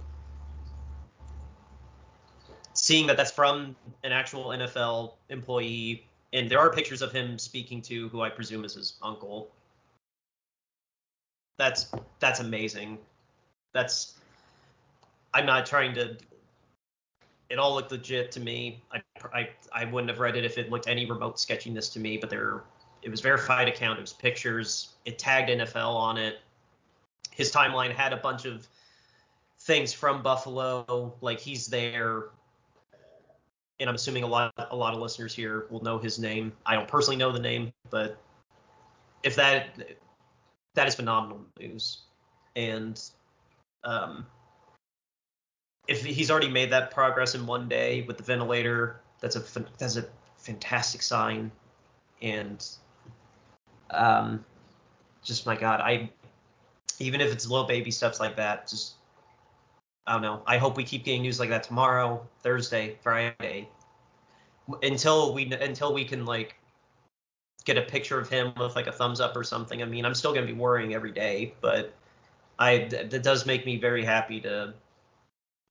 [2.73, 7.81] seeing that that's from an actual NFL employee, and there are pictures of him speaking
[7.83, 9.49] to who I presume is his uncle.
[11.57, 12.97] That's that's amazing.
[13.73, 14.15] That's
[15.33, 16.17] I'm not trying to.
[17.49, 18.81] It all looked legit to me.
[18.91, 22.17] I, I, I wouldn't have read it if it looked any remote sketchiness to me,
[22.17, 22.63] but there,
[23.03, 23.99] it was verified account.
[23.99, 24.95] It was pictures.
[25.05, 26.39] It tagged NFL on it.
[27.31, 28.67] His timeline had a bunch of
[29.59, 32.29] things from Buffalo, like he's there.
[33.79, 36.53] And I'm assuming a lot, a lot of listeners here will know his name.
[36.65, 38.17] I don't personally know the name, but
[39.21, 39.77] if that,
[40.75, 42.03] that is phenomenal news.
[42.55, 43.01] And
[43.83, 44.25] um,
[45.87, 49.43] if he's already made that progress in one day with the ventilator, that's a
[49.77, 50.05] that's a
[50.37, 51.51] fantastic sign.
[52.21, 52.65] And
[53.91, 54.45] um,
[55.23, 56.09] just my God, I
[56.99, 58.95] even if it's little baby steps like that, just
[60.07, 60.41] I don't know.
[60.45, 63.67] I hope we keep getting news like that tomorrow, Thursday, Friday,
[64.83, 66.55] until we until we can like
[67.65, 69.81] get a picture of him with like a thumbs up or something.
[69.81, 71.93] I mean, I'm still gonna be worrying every day, but
[72.57, 74.73] I that does make me very happy to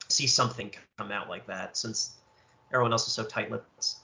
[0.09, 2.17] see something come out like that since
[2.73, 3.95] everyone else is so tight-lipped.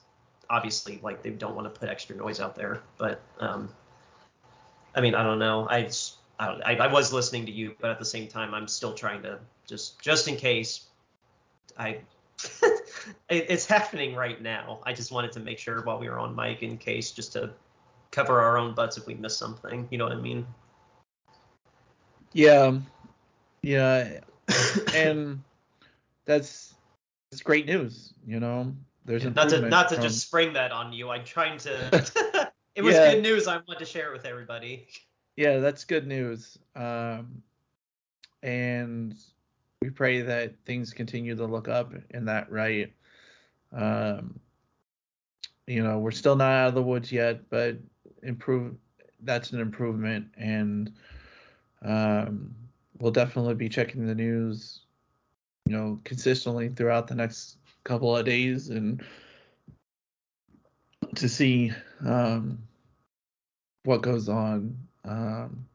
[0.49, 3.69] Obviously, like they don't want to put extra noise out there, but um,
[4.95, 5.67] I mean, I don't know.
[5.69, 5.89] I
[6.39, 9.39] I, I was listening to you, but at the same time, I'm still trying to
[9.67, 10.87] just just in case.
[11.77, 11.99] I
[13.29, 14.79] it's happening right now.
[14.83, 17.51] I just wanted to make sure while we were on mic in case just to
[18.11, 19.87] cover our own butts if we miss something.
[19.91, 20.45] You know what I mean?
[22.33, 22.77] Yeah,
[23.61, 24.19] yeah,
[24.95, 25.41] and
[26.25, 26.73] that's
[27.31, 28.13] it's great news.
[28.25, 28.73] You know,
[29.05, 31.09] there's not to not to from, just spring that on you.
[31.09, 32.51] I'm trying to.
[32.75, 33.13] it was Yeah.
[33.13, 33.47] good news.
[33.47, 34.87] I wanted to share it with everybody.
[35.35, 36.57] yeah, that's good news.
[36.75, 37.41] Um,
[38.43, 39.15] and
[39.81, 42.93] we pray that things continue to look up in that right.
[43.71, 44.39] Um,
[45.67, 47.77] you know, we're still not out of the woods yet, but
[48.23, 48.75] improve.
[49.23, 50.91] That's an improvement, and
[51.83, 52.55] um,
[52.99, 54.81] we'll definitely be checking the news,
[55.65, 59.03] you know, consistently throughout the next couple of days, and
[61.15, 61.71] to see
[62.05, 62.59] um,
[63.83, 64.77] what goes on.
[65.05, 65.65] Um,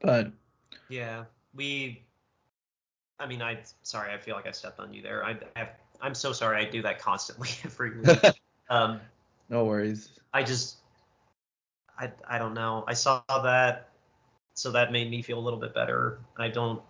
[0.00, 0.32] but
[0.88, 2.04] Yeah, we.
[3.18, 4.12] I mean, I sorry.
[4.12, 5.24] I feel like I stepped on you there.
[5.24, 5.68] I, I
[6.00, 6.64] I'm so sorry.
[6.64, 8.18] I do that constantly every week.
[8.70, 9.00] um,
[9.48, 10.19] no worries.
[10.32, 10.76] I just,
[11.98, 12.84] I I don't know.
[12.86, 13.88] I saw that,
[14.54, 16.18] so that made me feel a little bit better.
[16.36, 16.80] I don't.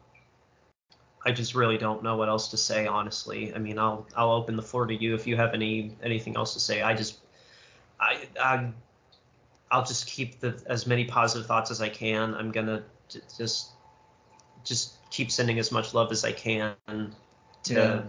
[1.25, 3.55] I just really don't know what else to say, honestly.
[3.55, 6.55] I mean, I'll I'll open the floor to you if you have any anything else
[6.55, 6.83] to say.
[6.83, 7.19] I just,
[8.01, 8.73] I I,
[9.71, 12.35] I'll just keep the as many positive thoughts as I can.
[12.35, 13.71] I'm gonna j- just
[14.65, 16.75] just keep sending as much love as I can
[17.65, 18.03] to Yeah.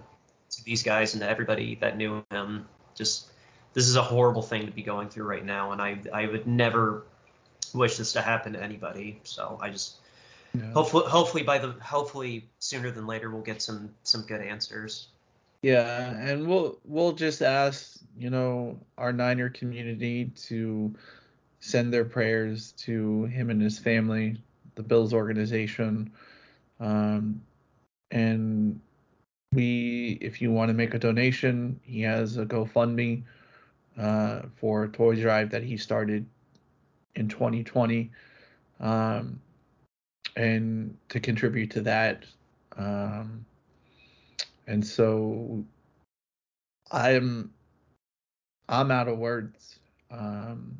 [0.51, 2.67] to these guys and to everybody that knew him.
[2.95, 3.31] Just
[3.73, 6.47] this is a horrible thing to be going through right now, and I I would
[6.47, 7.03] never
[7.73, 9.19] wish this to happen to anybody.
[9.23, 9.95] So I just
[10.53, 10.71] Yeah.
[10.73, 15.07] hopefully hopefully by the hopefully sooner than later we'll get some some good answers.
[15.61, 20.93] Yeah, and we'll we'll just ask, you know, our Niner community to
[21.59, 24.41] send their prayers to him and his family,
[24.75, 26.11] the Bills organization.
[26.79, 27.41] Um,
[28.09, 28.81] and
[29.53, 33.21] we, if you want to make a donation, he has a GoFundMe
[34.01, 36.25] uh, for toy drive that he started
[37.15, 38.11] in 2020.
[38.79, 39.39] Um,
[40.35, 42.23] and to contribute to that.
[42.77, 43.45] Um,
[44.67, 45.63] and so
[46.91, 47.51] I'm
[48.69, 49.79] I'm out of words.
[50.09, 50.77] Um,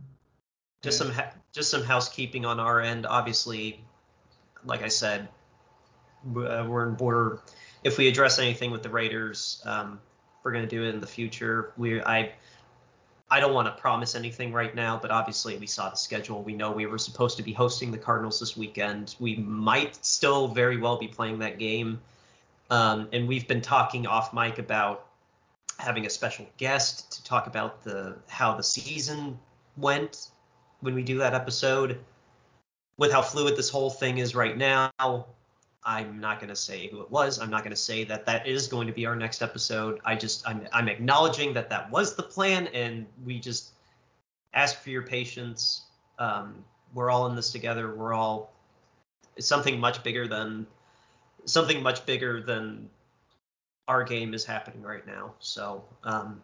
[0.81, 3.05] Just some ha- just some housekeeping on our end.
[3.05, 3.83] Obviously,
[4.63, 5.27] like I said,
[6.25, 7.41] uh, we're in border.
[7.83, 9.99] if we address anything with the Raiders, um,
[10.43, 11.73] we're gonna do it in the future.
[11.77, 12.31] We I
[13.31, 16.43] I don't want to promise anything right now, but obviously we saw the schedule.
[16.43, 19.15] We know we were supposed to be hosting the Cardinals this weekend.
[19.21, 22.01] We might still very well be playing that game.
[22.69, 25.07] Um, and we've been talking off mic about
[25.77, 29.39] having a special guest to talk about the how the season
[29.77, 30.27] went
[30.81, 31.99] when we do that episode.
[32.97, 34.91] With how fluid this whole thing is right now,
[35.83, 37.39] I'm not going to say who it was.
[37.39, 39.99] I'm not going to say that that is going to be our next episode.
[40.05, 43.71] I just I'm I'm acknowledging that that was the plan, and we just
[44.53, 45.83] ask for your patience.
[46.19, 46.63] Um,
[46.93, 47.95] we're all in this together.
[47.95, 48.53] We're all
[49.39, 50.67] something much bigger than
[51.45, 52.89] something much bigger than
[53.87, 55.33] our game is happening right now.
[55.39, 56.41] So um,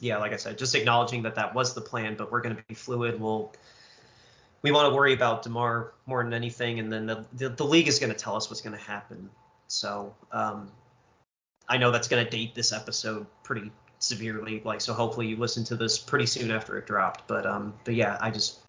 [0.00, 2.62] yeah, like I said, just acknowledging that that was the plan, but we're going to
[2.68, 3.20] be fluid.
[3.20, 3.52] We'll
[4.64, 7.86] we want to worry about Damar more than anything, and then the the, the league
[7.86, 9.28] is going to tell us what's going to happen.
[9.68, 10.72] So um,
[11.68, 14.62] I know that's going to date this episode pretty severely.
[14.64, 17.28] Like so, hopefully you listen to this pretty soon after it dropped.
[17.28, 18.60] But um, but yeah, I just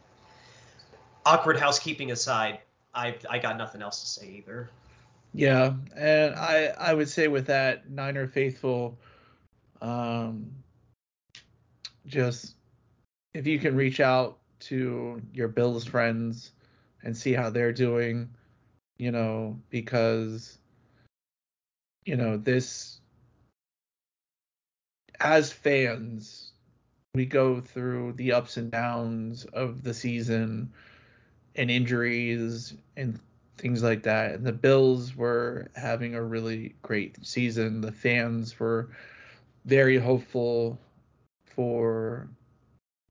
[1.26, 2.60] awkward housekeeping aside,
[2.94, 4.70] I I got nothing else to say either.
[5.34, 8.98] Yeah, and I I would say with that Niner faithful,
[9.82, 10.52] um,
[12.06, 12.56] just
[13.34, 16.52] if you can reach out to your Bills friends
[17.04, 18.30] and see how they're doing,
[18.98, 20.58] you know, because
[22.06, 23.00] you know this
[25.20, 26.52] as fans
[27.16, 30.72] we go through the ups and downs of the season
[31.56, 33.18] and injuries and
[33.58, 34.34] things like that.
[34.34, 37.80] And the Bills were having a really great season.
[37.80, 38.90] The fans were
[39.64, 40.78] very hopeful
[41.46, 42.28] for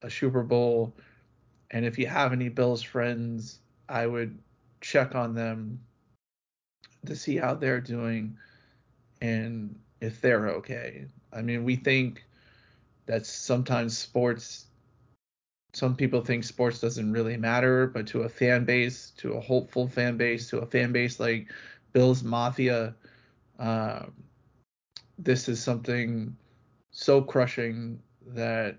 [0.02, 0.92] a Super Bowl.
[1.74, 3.58] And if you have any Bills friends,
[3.88, 4.38] I would
[4.80, 5.80] check on them
[7.04, 8.38] to see how they're doing
[9.20, 11.06] and if they're okay.
[11.32, 12.24] I mean, we think
[13.06, 14.66] that sometimes sports
[15.72, 19.88] some people think sports doesn't really matter, but to a fan base, to a hopeful
[19.88, 21.50] fan base, to a fan base like
[21.92, 22.94] Bills Mafia,
[23.58, 24.12] um,
[25.18, 26.36] this is something
[26.92, 28.76] so crushing that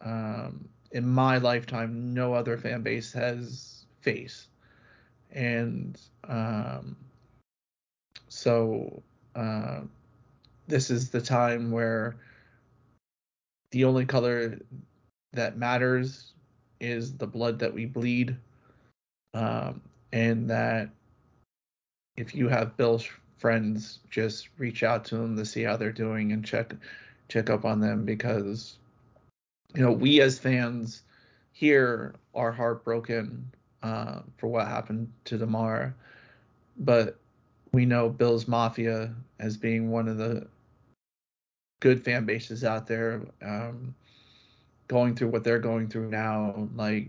[0.00, 4.46] um, in my lifetime, no other fan base has face.
[5.32, 6.96] And um,
[8.28, 9.02] so
[9.34, 9.80] uh,
[10.68, 12.16] this is the time where
[13.70, 14.58] the only color
[15.32, 16.32] that matters
[16.80, 18.36] is the blood that we bleed.
[19.34, 19.80] Um,
[20.12, 20.90] and that
[22.18, 26.32] if you have Bill's friends, just reach out to them to see how they're doing
[26.32, 26.74] and check
[27.28, 28.76] check up on them because
[29.74, 31.02] you know we as fans
[31.52, 33.50] here are heartbroken
[33.82, 35.94] uh, for what happened to Damar,
[36.78, 37.18] but
[37.72, 40.46] we know Bill's Mafia as being one of the
[41.80, 43.94] good fan bases out there, um,
[44.88, 46.68] going through what they're going through now.
[46.76, 47.08] Like,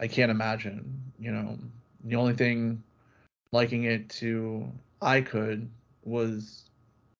[0.00, 1.12] I can't imagine.
[1.18, 1.58] You know,
[2.04, 2.82] the only thing
[3.52, 4.70] liking it to
[5.02, 5.68] I could
[6.04, 6.67] was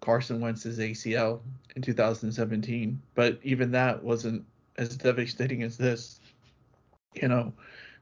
[0.00, 1.40] Carson Wentz's ACL
[1.76, 4.44] in 2017, but even that wasn't
[4.76, 6.20] as devastating as this.
[7.14, 7.52] You know,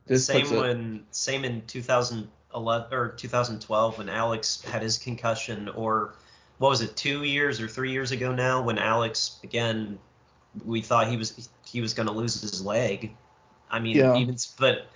[0.06, 6.14] this same a, when same in 2011 or 2012 when Alex had his concussion, or
[6.58, 9.98] what was it, two years or three years ago now when Alex again
[10.64, 13.14] we thought he was he was going to lose his leg.
[13.70, 14.16] I mean, yeah.
[14.16, 14.86] even but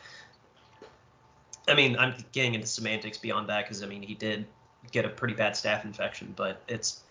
[1.66, 4.46] I mean, I'm getting into semantics beyond that because I mean he did
[4.90, 7.02] get a pretty bad staph infection, but it's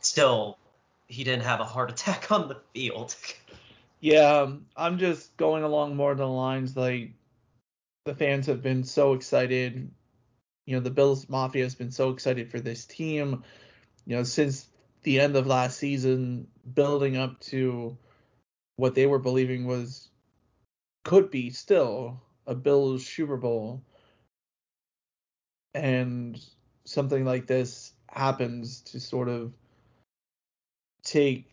[0.00, 0.58] still
[1.06, 3.14] he didn't have a heart attack on the field.
[4.00, 7.12] yeah, um, I'm just going along more the lines like
[8.04, 9.90] the fans have been so excited.
[10.66, 13.44] You know, the Bills Mafia has been so excited for this team.
[14.06, 14.68] You know, since
[15.02, 17.96] the end of last season, building up to
[18.76, 20.08] what they were believing was
[21.04, 23.82] could be still a Bills Super Bowl.
[25.74, 26.40] And
[26.90, 29.52] something like this happens to sort of
[31.04, 31.48] take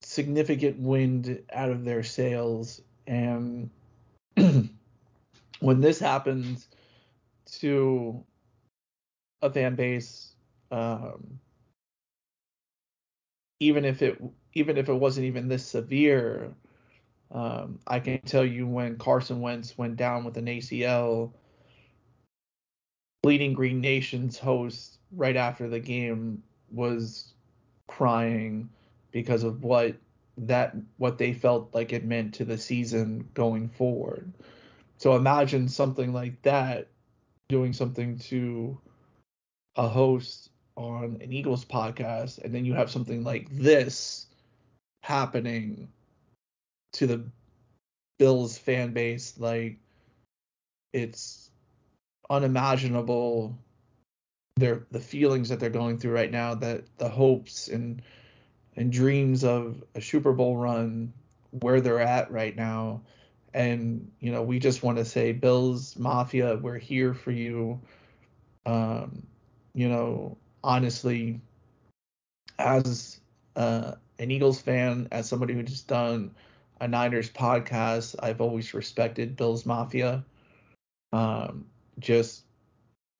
[0.00, 2.80] significant wind out of their sails.
[3.08, 3.70] And
[4.36, 6.68] when this happens
[7.58, 8.22] to
[9.42, 10.32] a fan base
[10.70, 11.40] um,
[13.58, 14.22] even if it
[14.54, 16.54] even if it wasn't even this severe
[17.32, 21.32] um, I can tell you when Carson Wentz went down with an ACL
[23.22, 27.34] Bleeding Green Nation's host right after the game was
[27.86, 28.68] crying
[29.12, 29.94] because of what
[30.38, 34.32] that what they felt like it meant to the season going forward.
[34.98, 36.88] So imagine something like that
[37.48, 38.78] doing something to
[39.76, 44.26] a host on an Eagles podcast and then you have something like this
[45.02, 45.88] happening
[46.94, 47.24] to the
[48.18, 49.78] Bills fan base like
[50.92, 51.50] it's
[52.32, 53.58] unimaginable
[54.56, 58.02] their the feelings that they're going through right now that the hopes and
[58.74, 61.12] and dreams of a Super Bowl run
[61.50, 63.02] where they're at right now.
[63.52, 67.80] And you know we just want to say Bills Mafia we're here for you.
[68.64, 69.26] Um
[69.74, 71.40] you know honestly
[72.58, 73.20] as
[73.56, 76.34] uh, an Eagles fan as somebody who just done
[76.80, 80.24] a Niners podcast I've always respected Bills Mafia.
[81.12, 81.66] Um
[82.02, 82.44] just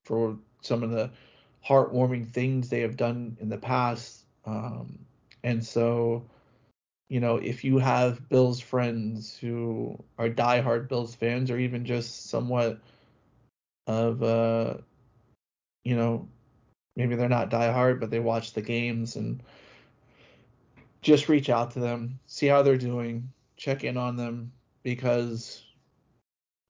[0.04, 1.10] for some of the
[1.66, 4.24] heartwarming things they have done in the past.
[4.44, 4.98] Um,
[5.44, 6.24] and so,
[7.08, 12.28] you know, if you have Bills friends who are diehard Bills fans, or even just
[12.28, 12.80] somewhat
[13.86, 14.74] of, uh,
[15.84, 16.28] you know,
[16.96, 19.42] maybe they're not diehard, but they watch the games and
[21.00, 24.52] just reach out to them, see how they're doing, check in on them,
[24.82, 25.64] because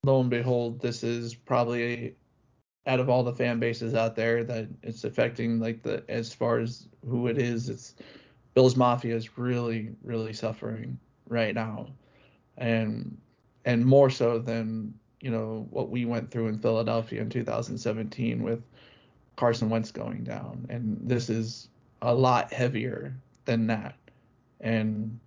[0.04, 2.16] lo and behold, this is probably
[2.86, 6.58] out of all the fan bases out there that it's affecting like the as far
[6.58, 7.94] as who it is it's
[8.54, 10.98] Bills Mafia is really really suffering
[11.28, 11.86] right now.
[12.58, 13.16] And
[13.64, 18.62] and more so than you know what we went through in Philadelphia in 2017 with
[19.36, 20.66] Carson Wentz going down.
[20.68, 21.68] And this is
[22.02, 23.94] a lot heavier than that.
[24.60, 25.20] And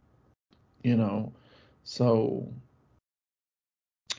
[0.84, 1.32] you know
[1.86, 2.52] so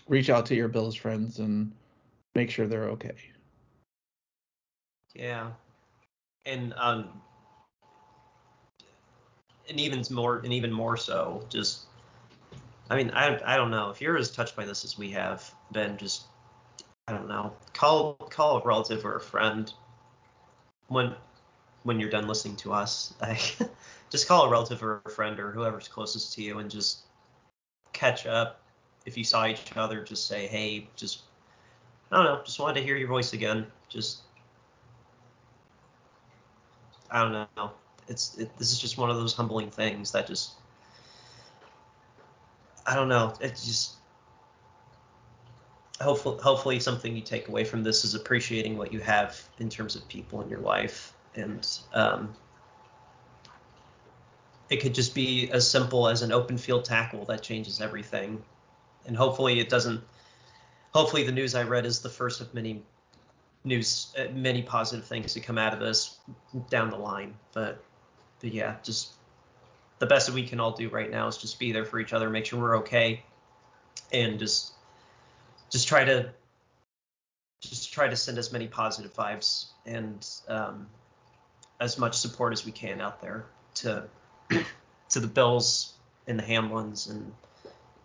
[0.08, 1.72] reach out to your Bills friends and
[2.34, 3.14] make sure they're okay.
[5.14, 5.50] Yeah,
[6.44, 7.08] and um,
[9.68, 11.86] and even more, and even more so, just
[12.90, 15.52] I mean, I I don't know if you're as touched by this as we have
[15.72, 15.96] been.
[15.96, 16.26] Just
[17.08, 17.52] I don't know.
[17.72, 19.72] Call call a relative or a friend
[20.88, 21.14] when
[21.82, 23.14] when you're done listening to us.
[23.20, 23.40] I,
[24.10, 27.00] just call a relative or a friend or whoever's closest to you and just
[27.92, 28.60] catch up.
[29.06, 31.22] If you saw each other, just say, hey, just
[32.10, 33.66] I don't know, just wanted to hear your voice again.
[33.88, 34.22] Just
[37.10, 37.70] I don't know.
[38.08, 40.52] It's it, this is just one of those humbling things that just
[42.86, 43.34] I don't know.
[43.40, 43.94] It just
[46.00, 49.96] hopefully hopefully something you take away from this is appreciating what you have in terms
[49.96, 52.34] of people in your life and um,
[54.68, 58.42] it could just be as simple as an open field tackle that changes everything
[59.06, 60.00] and hopefully it doesn't
[60.92, 62.82] hopefully the news i read is the first of many
[63.66, 66.18] news uh, many positive things to come out of this
[66.70, 67.34] down the line.
[67.52, 67.84] But
[68.40, 69.12] but yeah just
[69.98, 72.12] the best that we can all do right now is just be there for each
[72.12, 73.22] other make sure we're okay
[74.12, 74.72] and just
[75.70, 76.30] just try to
[77.60, 80.86] just try to send as many positive vibes and um,
[81.80, 84.04] as much support as we can out there to
[85.08, 85.94] to the Bills
[86.26, 87.32] and the Hamlins and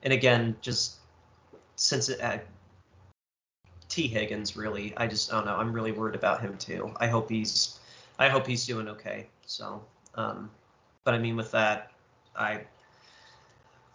[0.04, 0.96] and again just
[1.76, 2.38] since it uh,
[3.90, 7.08] Tee Higgins really I just I don't know I'm really worried about him too I
[7.08, 7.80] hope he's
[8.20, 9.84] I hope he's doing okay so
[10.16, 10.50] um,
[11.04, 11.92] but I mean with that
[12.36, 12.62] I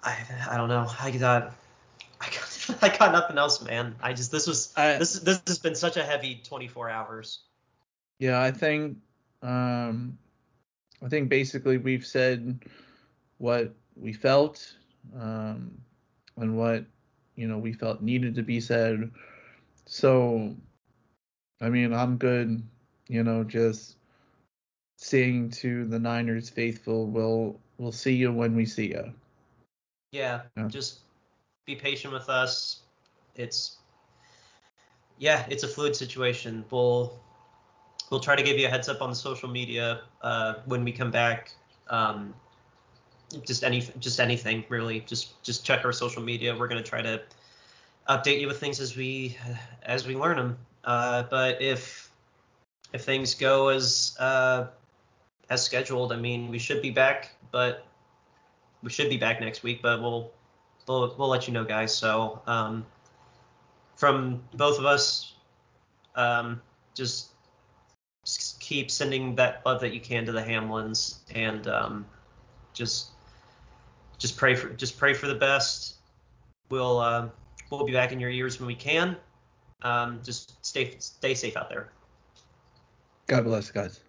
[0.03, 0.17] I
[0.51, 1.53] I don't know I got
[2.21, 3.95] I got, I got nothing else, man.
[4.01, 7.41] I just this was I- this this has been such a heavy 24 hours.
[8.19, 8.99] Yeah, I think
[9.43, 10.19] um
[11.05, 12.65] I think basically we've said
[13.39, 14.75] what we felt
[15.19, 15.79] um
[16.37, 16.85] and what
[17.35, 19.11] you know we felt needed to be said.
[19.87, 20.55] So
[21.61, 22.63] I mean, I'm good,
[23.09, 23.97] you know, just
[24.99, 29.13] saying to the Niners faithful, we'll we'll see you when we see you.
[30.13, 30.69] Yeah, Yeah.
[30.69, 31.01] just
[31.67, 32.83] be patient with us.
[33.35, 33.79] It's
[35.19, 36.65] yeah, it's a fluid situation.
[36.71, 37.19] We'll
[38.11, 41.11] we'll try to give you a heads up on social media uh, when we come
[41.11, 41.53] back.
[41.89, 42.35] Um,
[43.45, 45.01] just any just anything really.
[45.01, 46.57] Just just check our social media.
[46.57, 47.23] We're gonna try to
[48.09, 49.37] update you with things as we
[49.83, 50.59] as we learn them.
[50.85, 52.11] Uh, but if
[52.93, 54.67] if things go as uh,
[55.51, 57.87] as scheduled, I mean, we should be back, but
[58.83, 59.83] we should be back next week.
[59.83, 60.33] But we'll
[60.87, 61.95] we'll we'll let you know, guys.
[61.95, 62.87] So um,
[63.97, 65.35] from both of us,
[66.15, 66.61] um,
[66.95, 67.31] just
[68.61, 72.07] keep sending that love that you can to the Hamlins, and um,
[72.73, 73.11] just
[74.27, 75.97] just pray for just pray for the best.
[76.69, 77.29] We'll uh,
[77.71, 79.17] we'll be back in your ears when we can.
[79.83, 81.93] Um, just stay stay safe out there.
[83.29, 84.01] God bless, guys.